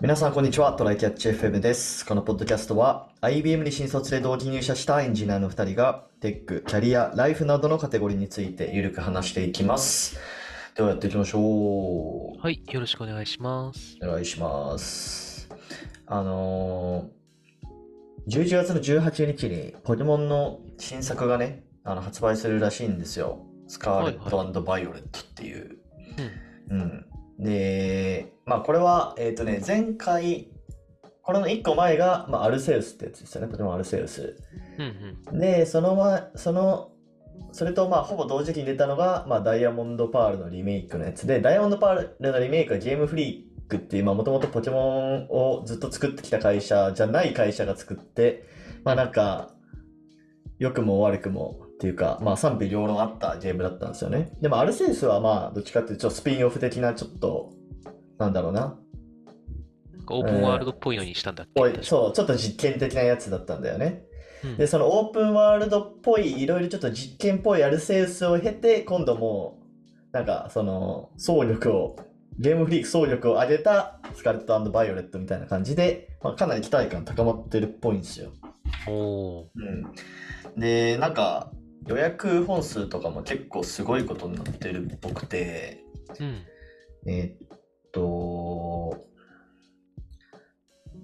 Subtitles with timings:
[0.00, 0.72] 皆さん、こんにちは。
[0.74, 2.06] トライキャッチ FM です。
[2.06, 10.16] このポッドキャストは、IBM に新卒で同期入社したエンジニアの2人が、テック、キャリア、ライフなどのカテゴリーについてゆるく話していきます。
[10.76, 11.40] ではやっていきましょ
[12.38, 12.40] う。
[12.40, 13.98] はい、よろしくお願いします。
[14.00, 15.48] お願いします。
[16.06, 23.44] あのー、11月の18日にポケモンの新作がね、あの発売するらしいんですよ。
[23.66, 25.78] スカーレットバイオレットっていう。
[26.70, 27.07] うん。
[27.38, 30.50] で、まあこれは、えっ、とね、前回、
[31.22, 34.36] これの1個前が、まあ、アルセウスってやつですよね、ポケモンアルセウス。
[34.78, 35.38] うんうん。
[35.38, 36.92] で、その前、その、
[37.52, 48.44] それとまあほぼ同時期に出たのが、まあ、ダイヤモンドパールのリメイクのやつで、ダイヤモンドパールのリメイクはゲームフリークっていう、まあもともとポケモンをずっと作ってきた会社じゃない会社が作って、
[48.82, 49.54] まあなんか、
[50.58, 54.32] 良くも悪くもっていうか、まあ賛否両論あったゲームだったんですよね。
[54.40, 57.52] でもアルセウスはまあどっちかっていうとスピンオフ的なちょっと、
[58.18, 58.76] なんだろうな、
[60.08, 64.02] オープンワールドっぽいのにしたんだっけ、ぽい確かそう、ちょっと実験的なやつだったんだよね。
[64.44, 71.96] うんで、そのオープンワールドっぽい、いろいろちょっと実験っぽいアルセウスを経て、今度もう、なんか、その、総力を、
[72.38, 78.30] ゲームフリーク総力を上げたスカーレットバイオレットみたいな感じで、まあ、かなり期待感高まってるっぽいんですよ。
[78.86, 80.60] おーうん。
[80.60, 81.50] で、なんか、
[81.86, 85.84] 予約本数とかも結構すごいことになってるっぽくて、
[86.20, 86.42] うん。
[87.06, 87.58] えーっ
[87.92, 89.06] と、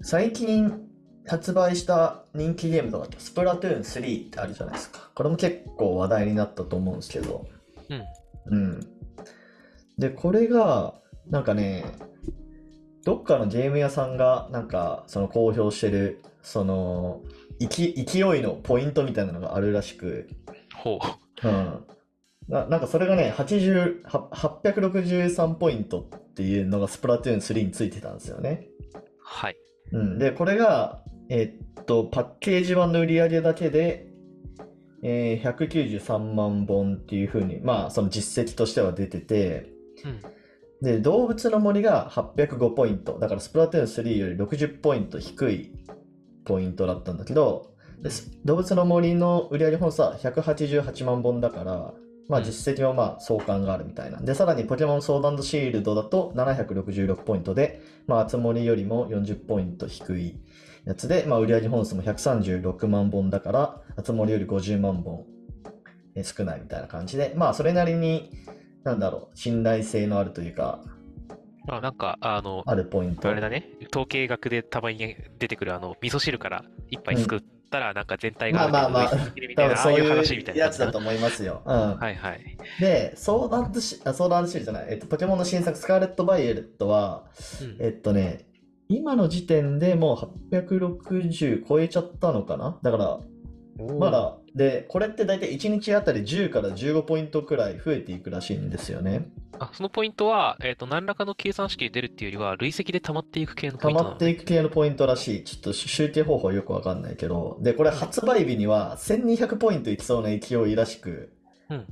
[0.01, 0.85] 最近
[1.27, 5.09] 発売した人気ゲームとかってスプラトゥーン3ってあるじゃないですか。
[5.15, 7.47] これも結構話題になったと思うんですけど。
[8.49, 8.57] うん。
[8.57, 8.79] うん。
[9.97, 10.95] で、これが、
[11.27, 11.85] なんかね、
[13.03, 17.21] どっかのゲーム屋さんが、なんか、その公表してる、その、
[17.59, 20.27] 勢勢いのポイントみたいなのがあるらしく、
[20.85, 20.99] ほ
[21.43, 21.47] う。
[21.47, 21.85] うん。
[22.47, 28.67] ななんかそれがね、80は863ポイントっていうのがスプラトゥーン3についてたんですよね。
[29.19, 29.57] はい。
[29.91, 30.19] うん。
[30.19, 34.07] で、これが、えっと、パッケージ版の売り上げだけで、
[35.01, 39.71] えー193万本っていう風に、まあ、その実績としては出てて、
[40.03, 40.21] うん。
[40.83, 43.17] で、動物の森が805ポイント。
[43.17, 45.71] だからスプラトゥーン3より60ポイント低い
[46.43, 47.74] ポイントだったんだけど、
[48.45, 51.93] 動物の森の売り上げ本数は188万本だから、
[52.27, 54.19] まあうん実績もまあ相関があるみたいな。
[54.19, 60.39] で、さらにポケモンソードシールドだと766ポイントで、まあ、あつ森よりも40ポイント低い
[60.85, 65.25] やつで、まあ、売り上げ本数も136万本だから、あつ森より50万本
[66.15, 68.31] え少ないみたいな感じで、まあ、それなりに、
[68.83, 70.81] なんだろう、信頼性のあるというか、
[71.67, 73.27] まあなんか、あの、あるポイント。
[73.27, 77.41] あれだね、統計学でたまに出てくるあの、味噌汁から一杯すくっ
[77.75, 81.61] たら、なんか全体がまあまあまあみたそういう話みたいな感じだなつだと思いますよ。
[81.65, 81.97] うん。
[81.97, 82.57] はいはい。
[82.79, 87.25] で、ソーダンドシ、あ、ソーダンドシールじゃない、えっと、ポケモンの新作、スカーレット・バイエレットは、
[87.61, 88.45] うんえっとね、
[88.87, 90.13] 今の時点でも
[90.51, 92.79] う860超えちゃったのかな？
[92.81, 93.19] だから、
[93.99, 99.27] まだ、で、これって大体1日あたり10から15ポイントくらい増えていくらしいんですよね。
[99.59, 104.09] あ、そのポイントは、えっと、何らかの計算式で出るっていうよりは、累積で溜まっていく系のポ溜イントなの？
[104.11, 104.11] ね。
[104.11, 105.43] まっていく系のポイントらしい。
[105.43, 107.57] ちょっと集計方法よくわかんないけど。
[107.61, 111.33] で、これ発売日には1200ポイントいきそうな勢いらしく。
[111.69, 111.85] うん。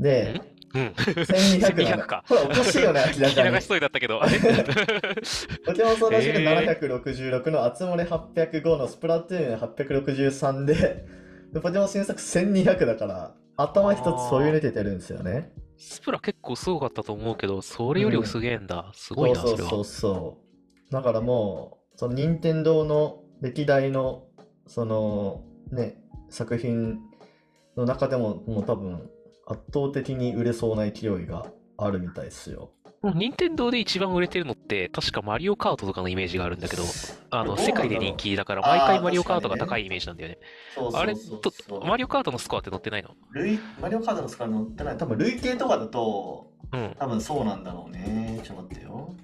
[0.00, 0.40] で、
[0.74, 0.86] うん。
[0.88, 2.24] 1200な1200のか。
[2.28, 3.64] これおかしいよね、明らかに流し。
[3.64, 11.06] そうだったけど、ポケモンソーダシールえ766の集まれ805のスプラトゥーン863で、
[11.52, 15.52] でポケモン新作1200だから、頭一つそういう抜けてるんですよね。
[15.78, 18.90] スプラ結構すごかったと思うけど、それよりすげえんだ。
[18.94, 19.70] すごいな、そうれは。
[19.70, 20.38] そそうそうそ
[20.90, 20.92] う。
[20.92, 24.24] だからもう、その任天堂の歴代の、
[24.66, 26.98] そのね、作品
[27.76, 29.10] の中でも、もう多分、
[29.50, 31.46] 圧倒的に売れそうな勢いが
[31.78, 32.70] あるみたいですよ。
[33.02, 36.82] 任天堂で一番売れてるのって、確かマリオカートとかのイメージがあるんだけど、
[37.30, 40.38] あの、世界で人気だから、毎回マリオカートが高いイメージなんだよね。
[40.92, 41.52] あれと
[41.86, 43.10] マリオカートのスコアって載ってないの？
[43.30, 44.96] 累マリオカードのスカー乗ってない。
[44.96, 46.96] 多分累計とかだと、うん。
[46.98, 48.40] 多分そうなんだろうね。
[48.42, 49.14] ちょっと待ってよ。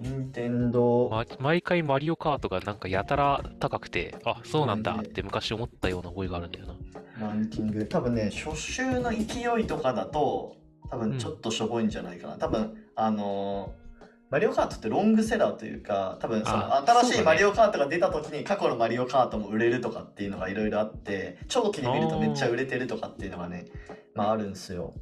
[0.00, 6.74] 任天堂ま、毎回マリオカートがなんかやたら高くて、あ、そうなんだって昔思ったような覚えがあるんだよな。
[7.20, 7.86] ランキング。
[7.86, 10.56] 多分ね、初週の勢いとかだと、
[10.90, 12.36] 多分ちょっとしょぼいんじゃないかな。
[12.36, 13.88] 多分、あのー
[14.30, 23.64] マリオカートってロングセラーというか、多分そのあ新しいマリオカートが出た時に過去のマリオカートも売れるとかっていうのがいろいろあって、長期で見るとめっちゃ売れてるとかっていうのがね、
[24.14, 24.92] まああるんですよ。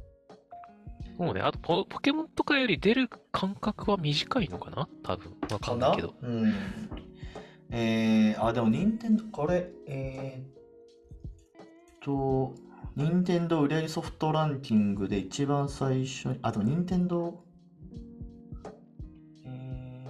[1.17, 4.87] もうね、あとポ、ポケモンとかより出る間隔は短いのかな？
[5.03, 5.33] 多分。
[5.51, 6.13] わかかないけど。
[6.21, 6.53] うん。
[7.71, 10.56] えー、あ、でも、任天堂これ、えーっ
[12.07, 12.55] と、
[12.95, 17.43] 任天堂売上ソフトランキングで一番最初に、あ、でも任天堂、
[19.45, 20.05] え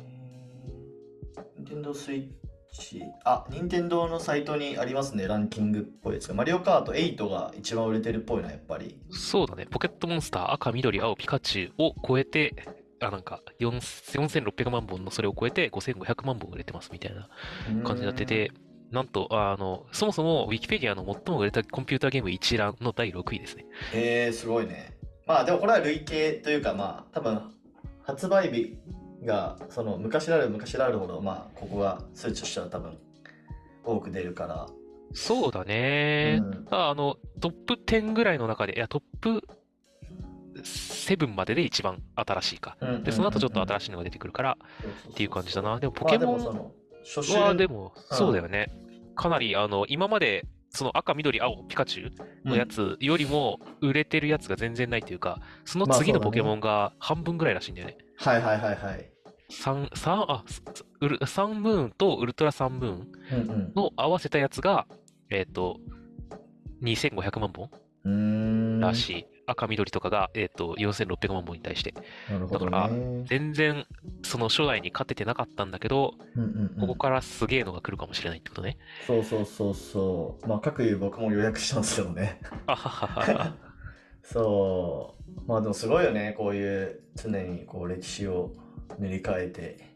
[1.68, 2.30] テンドースイッ
[2.72, 6.36] チ、あ、任天堂のサイトにありますね、ランキングっぽいやつが。
[6.36, 9.00] マリオカート8が一番売れてるっぽいな、やっぱり。
[9.10, 9.66] そうだね。
[9.66, 12.54] ポケットモンスター赤、緑、青、ピカチュウを超えて、
[13.00, 17.28] あ、なんか、4 4600万本のそれを超えて5500万本売れてますみたいな
[17.84, 18.52] 感じになってて、
[18.92, 23.66] なんと、あの、そもそもウィキペディアの最も売れたコンピューターゲーム一覧の第6位ですね。
[23.94, 24.98] へえー、すごいね。
[25.28, 27.52] まあでもこれは累計というかまあ多分
[28.04, 28.78] 発売日
[29.26, 32.98] がその昔である昔であるほどまあここが数値としては多分
[33.84, 34.68] 多く出るから。
[35.14, 36.40] そうだね。
[36.42, 39.48] うんあの、トップ10ぐらいの中で、いや、トップ
[40.58, 42.78] 7までで一番新しいか。
[43.04, 44.58] で、その後ちょっと新しいのが出てくるから
[45.12, 45.80] っていう感じだな。
[45.80, 46.72] でも、ポまあケモンでもその
[47.16, 48.72] 初週は、でも、うんそうだよね。
[49.16, 52.12] かなり、あの、今まで、その赤、緑、青、ピカチュ
[52.46, 57.98] ウのやつよりも売れてるやつが全然ないというか、その次のポケモンが半分ぐらいらしいんだよね。
[58.18, 59.12] はいはいはいはい。
[59.50, 60.62] サン、サン、あ、ス
[61.00, 64.88] ウルサンムーンとウルトラサンムーンうんうんの合わせたやつが、
[65.30, 65.78] えっ、と、
[66.84, 67.70] 2500万本
[68.06, 68.80] うーん。
[68.80, 69.26] らしい。
[69.48, 71.94] 赤緑とかが、えっ、と、4600万本に対して。
[72.30, 73.24] なるほどだからね。
[73.26, 73.86] 全然、
[74.28, 78.78] その初代に勝ててなかったんだけど、うんうんうんここからすげえのが来るかもしれないってことね。
[79.08, 80.48] そうそうそうそう。
[80.48, 82.40] まあ、各いう僕も予約したんですよね。
[82.68, 83.56] あはははは。
[84.22, 85.42] そう。
[85.48, 86.36] まあでもすごいよね。
[86.38, 88.52] こういう常にこう歴史を
[89.00, 89.88] 塗り替えて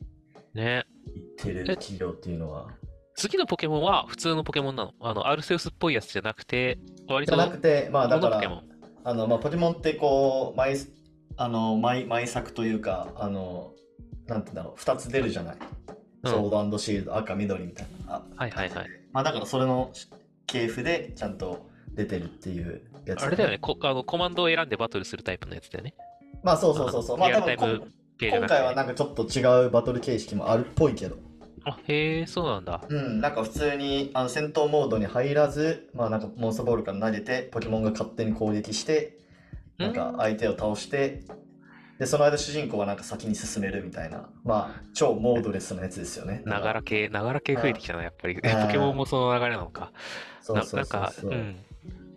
[0.54, 0.86] ね。
[1.16, 2.68] いってる企業っていうのは。
[3.16, 4.94] 次のポケモンは普通のポケモンなの？
[5.00, 8.64] あの、アルセウスっぽいやつじゃなくて、割と、じゃなくて、まあだから。
[9.04, 10.78] あの、まあポケモンってこう、毎、
[11.38, 13.74] あの、毎、毎作というか、あの、
[14.28, 15.56] なんて言うんだろう、二つ出るじゃない。
[15.56, 15.92] うん
[16.24, 18.16] ソードシールド、赤、緑みたいな。
[18.16, 18.88] あはいはいはい。
[19.12, 19.92] まあだからそれの
[20.46, 25.96] 系譜でちゃんと出てるっていうやつ、あれだよね、こあのコマンドを選んでバトルするタイプのやつだよね。
[26.44, 27.18] まあそうそうそうそう。
[27.18, 31.18] まあ多分今回はなんかちょっと違うバトル形式もあるっぽいけど。
[31.64, 32.84] あ、へえ、そうなんだ。
[32.88, 39.18] うん、なんか普通にあの戦闘モードに入らず、まあなんかモンスターボールから投げて、ポケモンが勝手に攻撃して、
[39.78, 41.24] なんか相手を倒して、
[42.02, 46.42] で、その間主人公はなんか先に進めるみたいな、まあ超モードレスなやつですよね。
[46.48, 48.38] ながら系、ながら系増えてきたな、やっぱり。
[48.38, 49.92] んポケモンもその流れなのか。
[49.92, 51.32] なそうそうか、そう。
[51.32, 51.58] ん。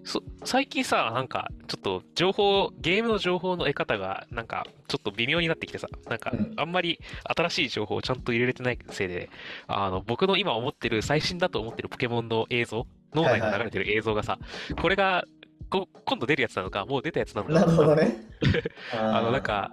[0.03, 6.99] そ最近さ、なんか、ちょっと情報、ゲームの情報の得方が、なんか、ちょっと微妙になってきてさ、なんかうん、あんまり
[7.37, 9.29] 新しい情報をちゃんと入れれてないせいで、
[9.67, 14.39] あの、僕の今思ってる、最新だと思ってるポケモンの映像、脳内に流れてる映像がさ、
[14.81, 15.25] これが、
[15.71, 18.17] こ今度出るやつなのか、もう出たやつなのか、なるほどね。
[18.95, 19.73] あの、なんか、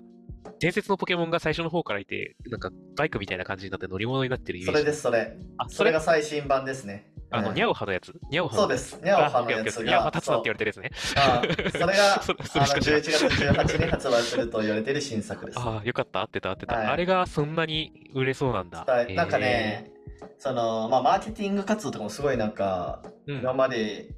[0.60, 4.80] 伝説のポケモンが最初の方からいて、なんか、バイクみたいな感じになって乗り物になってるイメージ。
[4.80, 5.38] それです、それ。
[5.58, 5.92] あ、それ？
[5.92, 7.12] が最新版ですね。
[7.34, 8.14] あの、うんニャオハのやつ？
[8.30, 9.00] ニャオハのそうです。
[9.02, 9.84] ニャオハのやつが。
[9.84, 10.92] ニャオハ立つなって言われてるやつね。
[11.16, 11.42] あ
[11.72, 15.60] それがそそれしか知ら11月18日に発売すると言われている新作です。
[15.60, 16.76] ああ、よかった、合ってた、合ってた。
[16.76, 18.84] はいあれがそんなに売れそうなんだ。
[18.86, 19.92] はいなんかね、
[20.40, 24.10] その、まあ、マーケティング活動とかもすごいなんか、えー、うん今まで、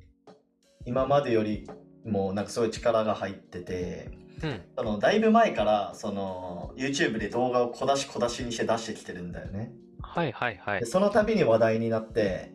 [0.85, 1.69] 今までより
[2.05, 4.61] もなんかすごい力が入ってて、うん。
[4.77, 9.71] そのだいぶ前からその YouTube で動画を小出し小出しにして出してきてるんだよね。
[10.01, 10.85] はいはいはいで。
[10.85, 12.51] その度に話題になって、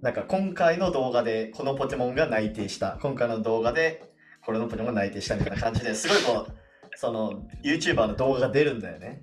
[0.00, 4.10] なんか今回の動画でこのポケモンが内定した、今回の動画で
[4.44, 6.52] これのポケモンが内定したみたいな感じですごいこう、
[6.96, 9.22] その YouTuber の動画が出るんだよね。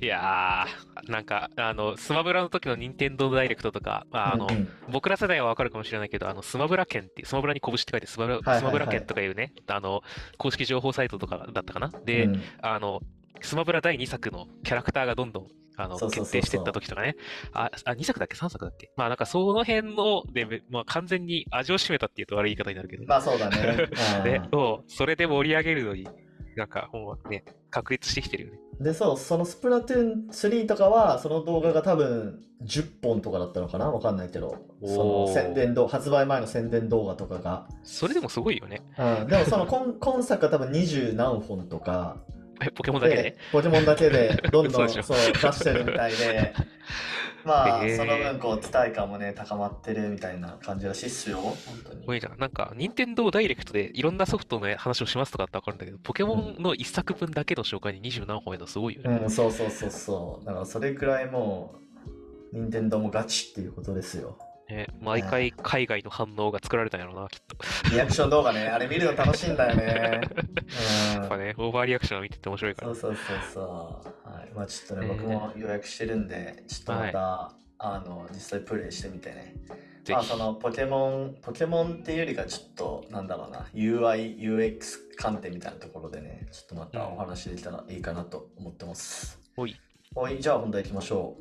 [0.00, 10.02] いやー、なんか、あの、スマブラの時の任天堂ダイレクトとか、ああのうん、うん僕ら世代はわかるかもしれないけど、あの、スマブラ券っていう、スマブラに拳って書いてスマブラ、はいはいはいスマブラ券とかいうね、あの、
[10.38, 11.90] 公式情報サイトとかだったかな？
[12.04, 13.00] で、うんあの、
[13.40, 17.16] スマブラ第2作のキャラクターがどんどん、あの、決定していった時とかね。
[17.52, 18.90] あ、あ、2作だっけ ?3 作だっけ？
[18.96, 23.04] まあなんかその辺の、で、まあ完全に味を占めたっていうと悪い言い方になるけど。
[23.06, 23.88] まあそうだね。
[24.24, 26.06] で うん、そう、それで盛り上げるのに、
[26.56, 28.58] なんかもうね、確立してきてるよね。
[28.80, 33.90] で、そう、そのスプラトゥーン3とかは、その動画が多分10本とかだったのかな？
[33.90, 37.68] わかんないけど、その宣伝動発売前の宣伝動画とかが。
[37.82, 38.80] それでもすごいよね。
[38.98, 42.29] うん、でもその今今作は多分20何本とか、え、
[42.74, 43.36] ポケモンだけで？
[43.52, 46.54] ポケモンだけでどんどんそう出してるみたいで、
[47.44, 52.06] まあ、へーその分こう期待感もね、高まってるみたいな感じらしいっすよ、本当にす。
[52.06, 52.38] ごいじゃん。
[52.38, 59.20] なんか、任天堂ダイレクトでいろんなソフトの話をしますとかってわかるんだけど、ポケモンの一作分だけの紹介に20何本やるのすごいよね。
[59.22, 60.46] うん、そうそうそうそう。
[60.46, 61.76] だからそれくらいも
[62.52, 64.36] う、任天堂もガチっていうことですよ。
[64.70, 67.56] ね毎回海外の反応が作られたんやろうな、きっと。
[67.90, 70.20] リアクション動画ね、あれ見るの楽しいんだよね。
[71.16, 72.86] うんやっぱね、オーバーリアクションを見てて面白いから。
[72.88, 73.60] そうそうそうそ
[74.24, 74.28] う。
[74.28, 74.50] はい。
[74.54, 79.54] まあちょっとね、えー僕も予約してるんで、ちょっとまた、あの、実際プレイしてみてね。
[80.08, 80.36] まあそ。
[80.36, 89.38] のポケモン、ポケモンっていうよりかちょっと、なんだろうな、UI、UX 観点みたいなところでね、ちょっとまたお話できたらいいかなと思ってます。
[89.56, 89.76] ほい。
[90.14, 91.36] はい、じゃあ本題行きましょ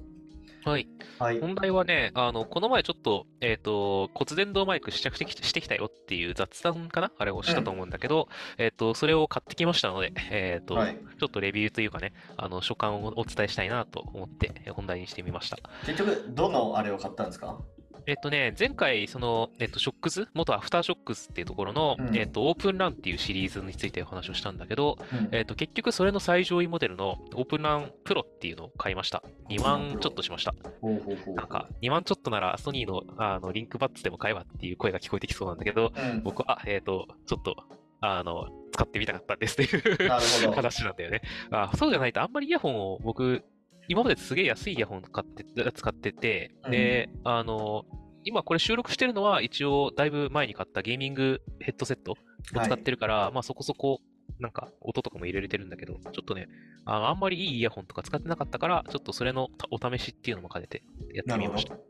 [0.65, 0.69] う。
[0.69, 0.87] はい。
[1.19, 1.39] はい。
[1.39, 7.11] 本題はね、あの、この前ちょっと、えっと、骨伝導マイク試着してきしてきたよっていう雑談かな？
[7.17, 15.57] あれをしたと思うんだけど、えっと、それを買ってきましたので、えっと、はいちょっとレビューというかね、あの、所感をお伝えしたいなと思って、え本題にしてみました。
[15.85, 17.59] 結局、どのあれを買ったんですか？
[18.09, 22.17] えっとね、前回、その、えっと、ショックス、元アフターショックスっていうところの、うん。
[22.17, 25.29] えっと、オープンランっていうシリーズについてお話をしたんだけど、うん。
[25.31, 29.21] えっと、結局それの最上位モデルのオープンランプロっていうのを買いました。
[29.49, 30.55] 2万ちょっとしました。
[31.35, 37.57] なんか、2万ちょっとならソニーのあのリンクバッツでも買えばっていう声が聞こえてきそうなんだけど、うん、僕は、えっ、と、ちょっと、
[38.01, 41.21] あの、使ってみたかったんですっていう 話なんだよね。
[41.51, 43.43] あそうじゃないと、あんまりイヤホンを僕、
[43.89, 45.43] 今まですげえ安いイヤホン買って
[45.73, 47.85] 使ってて、で、あの、
[48.23, 52.15] 今これ収録してるのは一応だいぶ前に買ったゲーミングヘッドセットを
[52.63, 53.99] 使ってるから、まあそこそこ
[54.39, 56.47] なんか音とかも入れれてるんだけど、ちょっとね、
[56.85, 61.81] ああんまりいいイヤホンとか使ってなかったから、ちょっとそれのお試しっていうのも兼ねてやってみましたど。。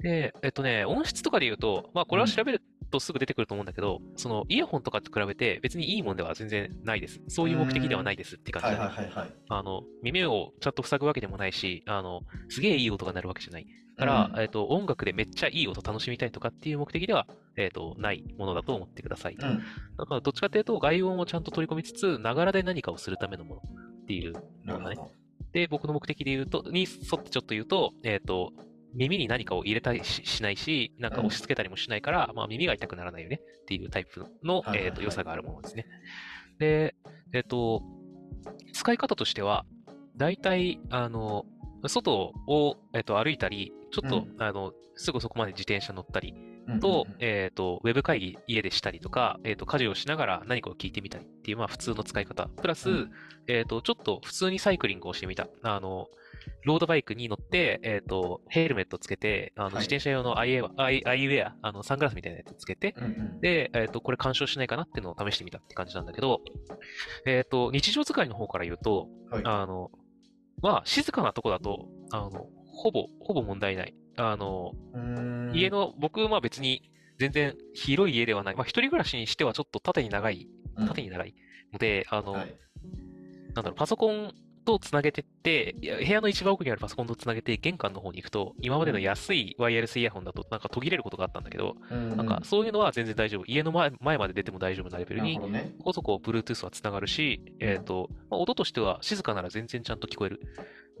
[0.00, 2.62] で、えっとね、音質とかで言うと、まあこれは調べる
[2.92, 7.20] とすぐ出てくると思うんだけど、そのイヤホンとかと比べて別にいいもんでは全然ないです。
[7.28, 9.30] そういう目的ではないですって感じはいだねはいはいはい。
[9.48, 13.66] あの、耳をちゃんと塞ぐわけでもないし、あの、すげえいい音が鳴るわけじゃない。
[13.96, 19.34] から、うんえっと、音楽でめっちゃいい音楽しみたいとかっていう目的では、えっと、ないものだと思ってください。
[19.34, 19.62] うん。
[19.98, 23.62] だから、どっちかというと、外音をちゃんと取り込みつつ、ながらで何かをするためのもの
[24.02, 24.32] っていう
[24.64, 25.10] なるほど。
[25.52, 28.52] で、僕の目的で言うと、に沿ってちょっと言うと、えっ、と、
[28.94, 34.62] 耳に何かを入れたりししないし、なんか押し付けたりもしないから、まあ耳が痛くならないよねっていうタイプの、
[35.00, 35.86] 良さがあるものですね。
[36.58, 36.94] で、
[37.32, 37.82] えっ、と、
[38.72, 39.64] 使い方としては、
[40.16, 41.46] 大体、あの、
[41.86, 46.34] 外を、えっと歩いたり、ちょっと、うんあの、すぐそこまで自転車乗ったり
[46.68, 52.46] うんと、えっ、と、ウェブ会議家でしたりとか、えっ、と、家事をしながら何かを聞いてみたりっていう、まあ普通の使い方。
[52.46, 53.10] プラス、うん
[53.48, 55.48] えっ、と、ちょっと普通にサイクリングをしてみた。
[55.62, 56.08] あの、
[56.64, 59.74] ロードバイクに乗って、えっ、と、ヘルメットつけて、あの、はい。
[59.76, 63.40] 自転車用のアイウェア、アイアイウェア、あの、サングラスみたいなやつつけて、うんうん。
[63.40, 66.40] で、えっ、と、これ干渉しないかなっていうのを試してみたって感じなんだけど、
[67.26, 69.42] えっ、と、日常使いの方から言うと、はい。
[69.44, 69.90] あの、
[70.62, 73.94] まあ、静かなとこだと、あの、ほぼ、ほぼ問題ない。
[74.16, 75.54] あの、うーん。
[75.54, 78.54] 家の、僕は別に全然広い家ではない。
[78.54, 80.86] まあ、一人暮らしにしてはちょっと縦に長い、うん。
[80.88, 81.34] 縦に長い
[81.72, 82.54] ので、あの、はい。
[83.54, 84.32] なんだろう、パソコン
[84.64, 93.44] とつなげてって、部屋の一番奥にあるパソコンとつなげて玄関の方に行くと、今までの安いワイヤレスイヤホンだとなんか途切れることがあったんだけど、うんなんかそういうのは全然大丈夫。
[93.46, 95.38] 家の前前まで出ても大丈夫なレベルに。
[95.78, 100.40] そこそこ Bluetooth はつながるし、えっ、と、まあ、音としては静かなら全然ちゃんと聞こえる。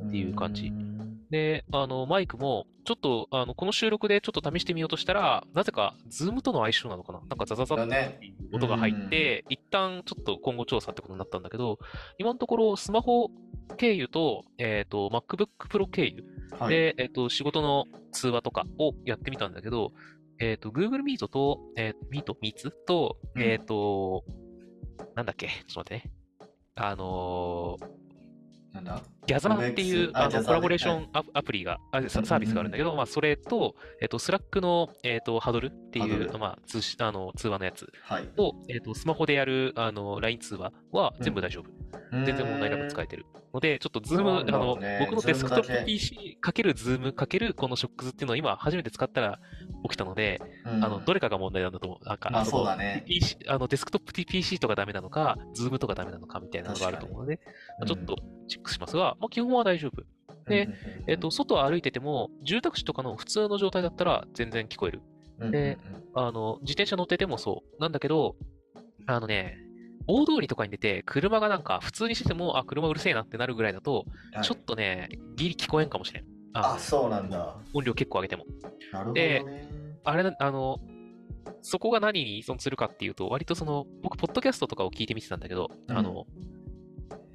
[0.06, 7.20] っていう感じんで、あの、マイクも、ちょっと、あの、この収録でちょっと試してみようとしたら、なぜか、ズームとの相性なのかな？
[7.20, 7.88] なんかザザザっ。
[7.88, 11.78] て音が入って、一旦ちょっと今後調査ってことになったんだけど、
[12.18, 13.30] 今のところスマホ
[13.78, 16.22] 経由と、えっ、と、MacBook Pro 経由
[16.58, 16.68] はい。
[16.68, 19.92] で、えっ、と、仕事の通話とかをやってみたんだけど、
[20.38, 22.34] えっ、と、Google Meet と、えー、Meet?
[22.42, 22.70] Meets?
[22.86, 24.22] と、うんえっ、と、
[25.14, 25.46] なんだっけ？
[25.46, 26.12] ちょっと待ってね。
[26.74, 28.02] あのー
[28.74, 29.02] なんだ？
[29.26, 31.08] ギャザーっていうあのコラボレーションはい。
[31.12, 38.26] アアプリが、あサービスがあるんだけど、まあ、それと、えっと、 Slack の、えっと、ハドルっていう、まあ、通しあの通話のやつはい。
[38.36, 41.70] と、えっと、スマホでやるあの LINE 通話は全部大丈夫。
[42.12, 43.26] 全然問題なく使えてる。
[43.54, 49.40] ので、ちょっとズーム、あの、ね僕のデスクトップ PC かけるズームかけるこの Shokz っていうのを今初めて使ったら
[49.84, 50.84] 起きたので、うん。
[50.84, 52.06] あの、どれかが問題なんだと思う。
[52.06, 53.04] なんか、そうだね。
[53.46, 57.40] あのデスクトップ PC とかダメなのか、ズームとかダメなのかみたいなのがあると思うので、
[57.78, 58.16] まあちょっと
[58.48, 60.02] チェックしますが、まあ、基本は大丈夫。
[60.48, 60.68] で、
[61.06, 65.02] えっと、外を歩いてても、住宅地とかの普通の状態だったら全然聞こえる。
[65.50, 65.78] で
[66.14, 67.80] あの、自転車乗っててもそう。
[67.80, 68.36] なんだけど、
[69.06, 69.58] あのね、
[70.06, 74.04] 大通りとかに出て、車がなんか普通にしてても、あ、車うるせえなってなるぐらいだと、
[74.42, 76.24] ちょっとね、ギリ聞こえんかもしれん。
[76.54, 77.56] ああ、そうなんだ。
[77.72, 78.44] 音量結構上げても。
[78.92, 79.44] なるほどね。
[80.04, 80.78] あれな、あの、
[81.62, 86.26] そこが何に依存するかっていうと、割とその、僕、ポッドキャストとかを聞いてみてたんだけど、うんあの、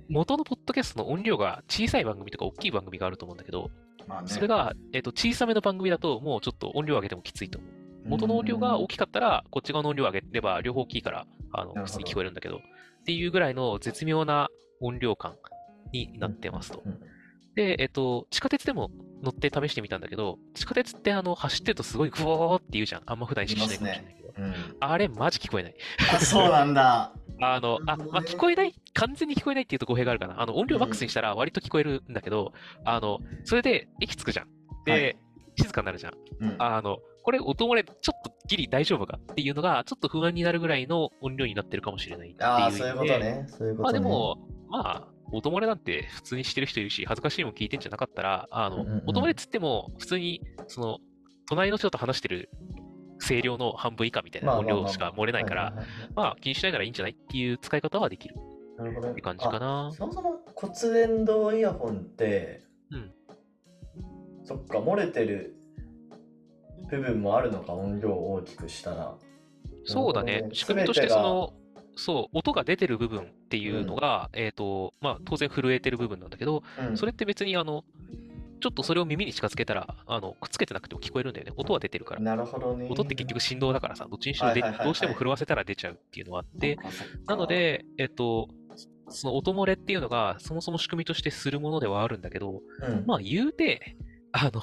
[0.09, 3.69] 元のポッドキャストの音量が小さい番組とか大きい番組があると思うんだけど、
[4.07, 7.71] まあねそれが、えっと、小さめの番組だと、もうちょっと音量上げてもきついと思う。
[8.09, 12.59] 元の音量が大きかったら、こっち側の音量上げれば、両方大きいから、あの、普通に聞こえるんだけど、っ
[13.05, 14.47] ていうぐらいの絶妙な
[14.79, 15.35] 音量感
[15.91, 16.81] になってますと。
[16.85, 16.99] うん
[17.57, 18.91] で、えっと、地下鉄でも
[19.23, 23.01] 乗って試してみたんだけど、地下鉄ってあの、走ってるとすごいグオーって言うじゃん。
[23.07, 24.33] あんま普段意識しないかもしれないけど。
[24.37, 25.75] うんあれ、マジ聞こえない。
[26.13, 27.11] あ、そうなんだ。
[27.39, 30.41] あの、あ、まあ、聞こえない完全に聞こえないっていうと語弊があるかな。
[30.41, 32.53] あの、音量マックスにしたら割と聞こえるんだけど、
[32.85, 34.47] あの、それで駅着くじゃん。
[34.85, 35.17] で、はい
[35.59, 36.13] 静かになるじゃん。
[36.39, 43.45] うんあの、これ音漏れちょっとギリ大丈夫かっていうのが、ちょっと不安になるぐらいの音量になってるかもしれないっていうああ、そういうことね。
[43.49, 43.83] そういうことね。
[43.83, 44.37] まあでも、
[44.69, 50.99] まあ、音漏れなんて普通にしてる人いるし、恥ずかしいもん聞いてんじゃなかったら、あの、うんうんうん音漏れっつっても、普通に、その、
[51.49, 52.49] 隣の人と話してる
[53.19, 55.73] 声量の半分以下みたいな音量しか漏れないから、
[56.15, 58.35] まあ気にしないならいいんじゃないっていう使い方はできる。
[58.77, 59.07] なるほど。
[59.07, 59.87] ねって感じかな。
[59.87, 59.91] あ。
[59.91, 63.11] そもそも骨伝導イヤホンって、うん。
[64.43, 65.55] そっか、漏れてる
[66.89, 69.15] 部分もあるのか、音量を大きくしたら。
[69.85, 70.47] そうだね。
[70.53, 71.53] 仕組みとして、その、
[71.95, 76.97] そう、音が出てる部分っていうのが、えっと、まあ、当然震えてる部分なんだけど、うん。
[76.97, 77.83] それって別に、あの、
[78.59, 81.53] ちょっとそれを耳に近づけたら、あの、くっつけてなくても聞こえるんだよね。
[81.55, 82.21] 音は出てるから。
[82.21, 82.87] なるほどね。
[82.89, 86.77] 音って結局振動だからさ、どっちにしろではいはいはいはいどうしても震わせたら出ちゃうっていうのはあって、
[87.25, 88.49] なの、で、えっと、
[89.09, 93.95] その音漏れっていうのが、そもそも仕組みとしてするものではあるんだけど、うん、まあ言うて、
[94.31, 94.61] あの、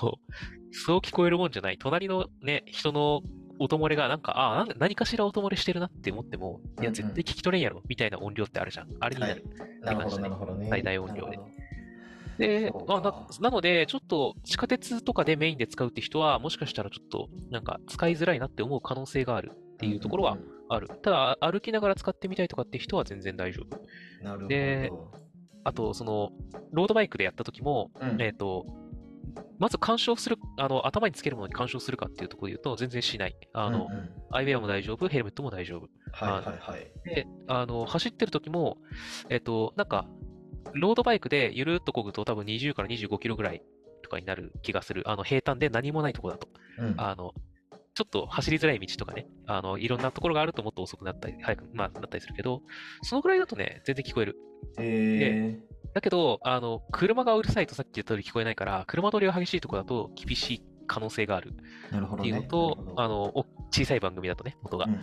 [0.71, 1.79] そう聞こえるもんじゃない。
[1.79, 3.23] 隣のね、人の
[3.59, 8.89] 音漏れがなんか、ああ、なんか何かしら音漏れしてるなって思っても、いや、絶対聞き取れんやろ、みたいな音量ってあるじゃん。
[9.01, 9.45] あれになる。
[9.81, 10.67] なるほど、なるほどね。
[10.69, 11.39] 最大音量で
[12.39, 20.39] でまあ、なので、ちょっと地下鉄とかでメインで使うって人は、もしかしたらちょっと、なんか使いづらいなって思う可能性があるっていうところは
[20.69, 20.89] ある。
[21.03, 23.77] ただ、歩きながら使ってみたいとかって人は全然大丈夫。
[24.25, 24.49] なるほど。
[24.49, 24.93] で
[25.67, 26.31] あと、その、
[26.73, 28.67] ロードバイクでやった時も、うんえっ、と、
[29.59, 33.37] まず干渉する、あの、頭につけるものに干渉するかっていうところで言うと、全然しない。
[33.53, 35.89] あの、うんうんアイウェアも大丈夫、ヘルメットも大丈夫。
[36.11, 36.91] はいはいはい。
[37.05, 38.79] で、あの、走ってる時も、
[39.29, 40.09] えっ、と、なんか、
[40.73, 43.63] ロードバイクでゆるっと漕ぐと多分20から25キロぐらい
[44.03, 45.03] とかになる気がする。
[45.07, 46.49] あの、平坦で何もないところだと。
[46.79, 47.33] うんあの、
[47.95, 52.63] ちょっと走りづらい道とかね、あの、いろんなところがあるともっと遅くなったり、早く、まあ、なったりするけど、
[53.03, 54.37] そのぐらいだとね、全然聞こえる。
[54.79, 55.61] え
[55.95, 62.31] だけど、あの、車がうるさいとさっき言った通り聞こえないから、車通りが激しいところだと厳しい可能性があるー、なるほどね。
[62.31, 64.87] っていうのと、あの、お小さい番組だとね、音が。
[64.87, 65.01] うん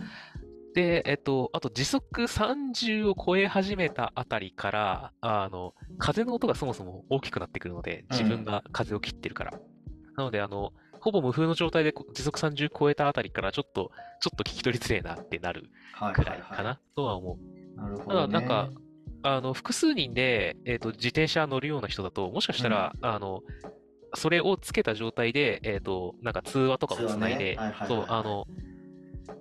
[0.74, 9.54] で、えっと、あと時速30を超え始めたあたりから、あの、風の音がそもそも大きくなってくるので、自分が風を切ってるから。
[10.16, 17.36] なので、あの、ほぼ無風の状態でこ時速30超えたあたりから、ちょっと、ちょっと聞き取りづれえなってなるはいくらいはいかな、とは思う。
[17.36, 17.76] い。
[17.76, 18.32] なるほただ、どね。
[18.32, 18.70] なんか、
[19.24, 23.42] あの、複数人で、えっと、自転車乗るような人だと、もしかしたら、あの、
[24.14, 28.46] それをつけた状態で、えっと、なんか通話とかをつないではいはいはい、そう、あの、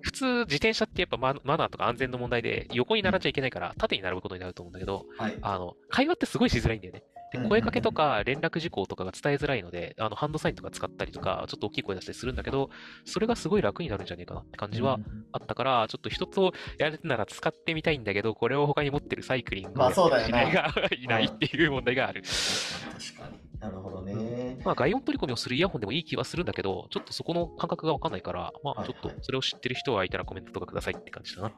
[0.02, 5.38] 普通自転車ってやっぱママナーとか安全の問題で横に並んじゃいけないから縦に並ぶことになると思うんだけど、はい。
[5.41, 7.04] あの、会話ってすごいしづらいんだよね。
[7.32, 12.70] で声かけとか連絡事項とかが伝えづらいので、あの、ハンドサインとか使ったりとか、ちょっと大きい声出したりするんだけど、
[13.06, 22.22] それがすごい楽になるんじゃねえかなって感じはうんあったから、ちょっと一つをやるなら使ってみたいんだけど、これを他に持ってるサイクリングまあそうだよな知り合いが いないっていう問題がある。
[22.22, 23.51] 確かに。
[23.62, 24.60] なるほどね。
[24.65, 31.52] まあ、外音取り込みをするイヤホンでもいい気はするんだけど、ちょっとそこの感覚がわかんないから、まあ、はいちょっとそれを知ってる人がいたらコメントとかくださいって感じだな。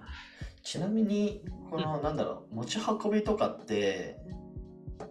[0.62, 4.18] ちなみに、この、なんだろう、持ち運びとかって、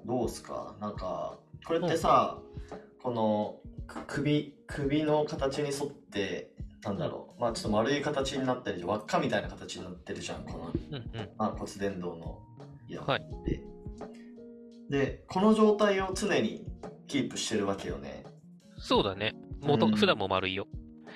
[0.05, 0.77] どうすか？
[0.81, 2.39] なんか、これってさ、
[3.03, 6.53] この、く首、首の形に沿って、
[6.83, 11.31] なんだろう、まあちょっと丸い形になったり、輪っかみたいな形になってるじゃん、この、うんうん。
[11.39, 12.41] まあ、骨伝導の
[12.89, 13.63] イヤホンはいって。
[14.91, 16.67] で、この状態を常に
[17.13, 18.25] キープしてるわけよね。
[18.79, 19.35] そうだね。
[19.61, 20.67] もとうん普段も丸いよ。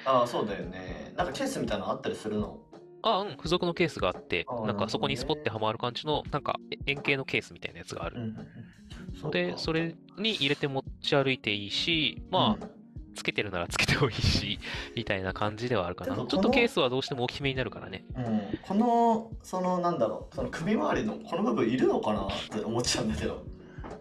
[0.04, 1.14] ああ、そうだよね。
[1.16, 2.58] なんかケースみたいなのあったりするの？
[3.00, 8.34] あ、うん、付属のケースがあってなんかそこにスポッてはまる感じの、なんか円形のケースみたいなやつがある。
[9.18, 12.66] そうで、かそれに入れて持ち歩いていいし、まあ、
[13.14, 14.58] つけてるならつけてもいいし、
[14.94, 16.14] みたいな感じではあるかな。
[16.14, 18.04] ちょっとケースはどうしても大きめになるからね。
[18.14, 23.55] うん、このそのなんだろうその首周りのこの部分いるのかなって思っちゃうんだけど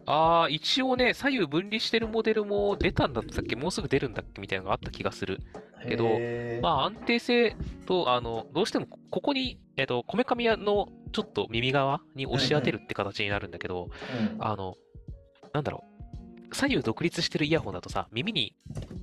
[0.07, 3.55] ああ、一応ね、左右分離してるモデルも出たんだったっけ？
[3.55, 4.41] もうすぐ出るんだっけ？
[4.41, 5.39] みたいなのがあった気がする。
[5.87, 6.05] けど
[6.61, 13.89] まあ安定性と、あの、どうしてもここに、えっと、こめかみのちょっと耳側に押し当てるって形になるんだけど、
[14.35, 14.75] うんあの、
[15.53, 16.55] なんだろう。
[16.55, 18.55] 左右独立してるイヤホンだとさ、耳に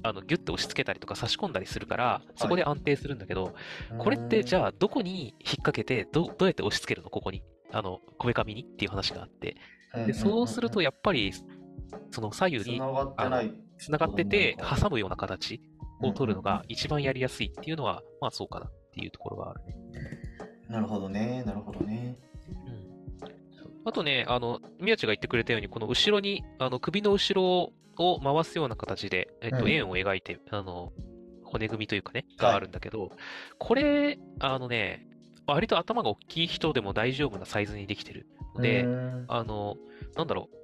[0.02, 3.54] あのギュッと押し付けたりとか差し込んだりするから、そこで安定するんだけど、
[3.98, 7.10] これってじゃあどこに引っ掛けてど、どうやって押し付けるの？
[7.10, 7.42] ここに。
[7.72, 8.62] あの、こめかみに？
[8.62, 9.56] っていう話があって。
[9.94, 11.32] で、そうするとやっぱり、
[12.10, 15.60] その左右に繋がってながってて、挟むような形
[16.02, 19.76] を取るのが一番やりやすいっていうのは、まあそうかなっていうところがあるね。
[20.68, 21.42] なるほどね。
[21.44, 22.16] なるほどね。
[23.84, 29.70] あとね、あの、宮地が言ってくれたように、この後ろに、あの、首の後ろを回すような形で、えっと、うん。
[29.70, 30.92] 円を描いて、あの、
[31.44, 32.50] 骨組みというかね、はい。
[32.52, 33.10] があるんだけど、
[33.58, 35.06] これ、あのね、
[35.46, 39.76] 割と頭が大きい人でも大丈夫なサイズにできてるので、うんあの、
[40.16, 40.56] なんだろう、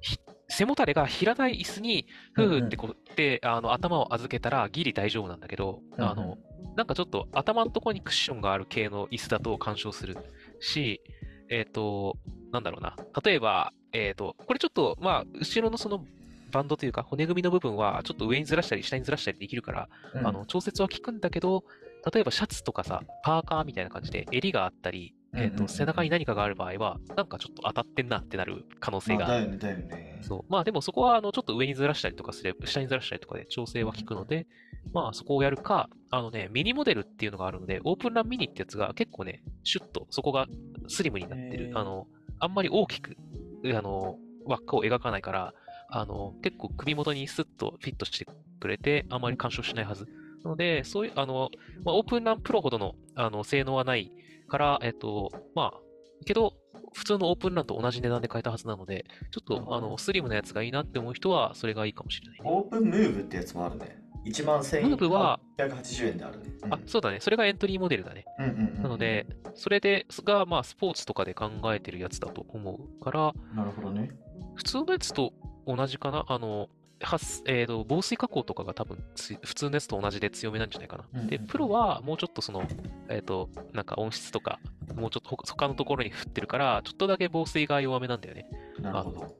[0.00, 6.36] ひ背もたれが平たい椅子に、ふーってこうって、あの、頭を預けたらギリ大丈夫なんだけど、うんあの、
[6.76, 10.16] なんかちょっと頭のところにクッションがある系の椅子だと干渉する
[10.60, 11.00] し、
[11.48, 12.16] えっ、と、
[12.52, 16.04] なんだろうな、例えば、えっ、と、これちょっと、まあ、後ろのその
[16.52, 20.26] バンドというか、骨組みの部分は、ちょっと上にずらしたり下にずらしたりできるから、うん。
[20.26, 21.64] あの、調節は効くんだけど、
[22.12, 29.48] 例えばシャツとかさ、パーカーみたいな感じで襟があったり、えっ、と、背中に何かがある場合は、なんかちょっと当たってんなってなる可能性がある。
[29.48, 30.18] まあだよね、だよね。
[30.20, 30.52] そう。
[30.52, 34.46] まあでもそこは、あの、ちょっと上にずらしたりとかすれば、下にずらしたりとかで調整は効くので、
[34.92, 40.46] まあそこをやるか、あのね、ミニモデルっていうのがあるので、オープンランミニってやつが結構ね、シュッと、そこが
[40.88, 42.06] スリムになってるあの、
[42.38, 43.16] あんまり大きく、
[43.64, 45.54] あの、輪っかを描かないから、
[45.88, 48.26] あの、結構首元にスッとフィットして
[48.60, 50.06] くれて、あんまり干渉しないはず。
[50.44, 51.50] なので、そういう、あの、
[51.84, 54.12] まあ、オープンランプロほどの、あの、性能はない
[54.48, 55.80] から、えっと、まあ、
[56.24, 56.54] けど、
[56.94, 62.44] 普通のオープンランと同じ値段で買えたはずなので、ちょっと、あの、スリムなやつがいいなって思う人は、それがいいかもしれないね。
[62.44, 64.02] オープンムーブってやつもあるね。
[64.24, 66.50] 1万ムーブは1880円であるね。
[66.62, 67.18] うんあ、そうだね。
[67.20, 68.24] それがエントリーモデルだね。
[68.38, 74.10] うんうんうんなので、それで、が、まあ、スポーツとかで考えてるやつだと思うから、なるほどね。
[74.54, 75.32] 普通のやつと
[75.66, 76.68] 同じかなあの、
[77.04, 81.20] はすえーと、防水加工とかが多分つ普通のやつと同じで強めなんじゃないかな。
[81.22, 82.64] で、うんうんプロはもうちょっとその、
[83.08, 84.60] えっ、と、なんか音質とか、
[84.94, 88.46] もうちょっと他他のところに振ってるから、ちょっとだけ防水が弱めなんだよね。
[88.80, 89.36] なるほど。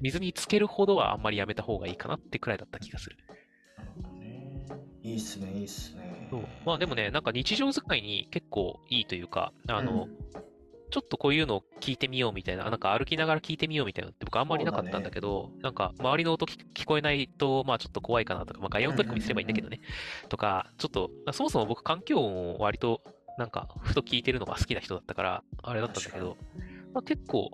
[0.00, 3.16] 水につけるほどはあんまりやめた方がいいかなってくらいだった気がする。
[3.76, 4.56] なるほどね。
[5.02, 6.28] いいっすね、いいっすね。
[6.30, 10.08] そうまあでもね、なんか日常使いに結構いいというか、あの、
[10.90, 19.80] ちょっとこういうのを聞いてみようみたいな、なんか歩きながら聞いてみようみたいなのって僕あんまりなかったんだけど、なんか周りの音聞聞こえないと、まあちょっと怖いかなとか、まあ外音トリックにすればいいんだけどね。
[20.28, 23.02] とか、ちょっと、そもそも僕環境音を割と、
[23.38, 26.36] なんか、ふと聞いてるのが好きな人だったから、あれだったんだけど、
[26.94, 27.50] まあ結構、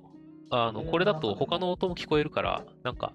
[0.51, 3.15] あの、これだと他の音も聞こえるから、なんか、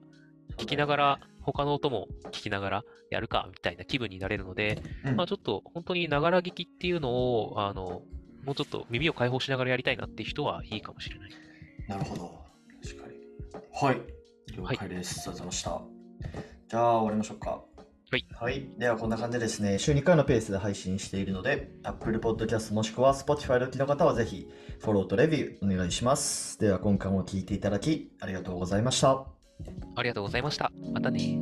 [0.58, 8.02] 聞きながら、他の音も聞きながらやるか、みたいな気分になれるので、うん、まあちょっと本当にながら聞きっていうのを、あの、
[8.48, 11.32] もうちょっと耳を開放しながらやりたいなって人はいいかもしれない。
[11.90, 12.46] なるほど。
[12.82, 13.16] 確かに。
[13.74, 14.02] はい。
[14.56, 15.30] 了解です。
[15.30, 15.82] ありがとうございました。
[16.70, 17.50] じゃあ、終わりましょうか。
[17.50, 18.26] はい。
[18.34, 18.70] はい。
[18.78, 24.48] では、こんな感じでですね、週2回のペースで配信しているので、Apple Podcast もしくは Spotify でお聞きの方はぜひ、
[24.80, 26.58] フォローとレビューお願いします。
[26.58, 29.26] では、今回も聞いていただき、ありがとうございました。
[29.98, 30.72] ありがとうございました。
[30.94, 31.38] またね。